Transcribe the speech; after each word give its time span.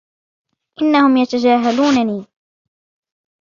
إنهم 0.81 1.17
يتجاهلونني. 1.17 2.25